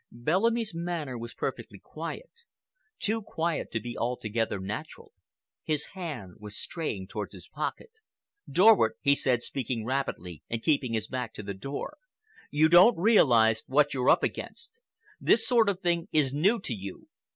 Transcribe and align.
Bellamy's 0.11 0.73
manner 0.73 1.15
was 1.15 1.35
perfectly 1.35 1.77
quiet—too 1.77 3.21
quiet 3.21 3.71
to 3.71 3.79
be 3.79 3.95
altogether 3.95 4.57
natural. 4.59 5.11
His 5.63 5.89
hand 5.93 6.37
was 6.39 6.57
straying 6.57 7.05
towards 7.05 7.33
his 7.33 7.47
pocket. 7.47 7.91
"Dorward," 8.49 8.93
he 9.01 9.13
said, 9.13 9.43
speaking 9.43 9.85
rapidly, 9.85 10.41
and 10.49 10.63
keeping 10.63 10.93
his 10.93 11.07
back 11.07 11.35
to 11.35 11.43
the 11.43 11.53
door, 11.53 11.99
"you 12.49 12.67
don't 12.67 12.97
realize 12.97 13.63
what 13.67 13.93
you're 13.93 14.09
up 14.09 14.23
against. 14.23 14.79
This 15.19 15.47
sort 15.47 15.69
of 15.69 15.81
thing 15.81 16.07
is 16.11 16.33
new 16.33 16.59
to 16.61 16.73
you. 16.73 17.07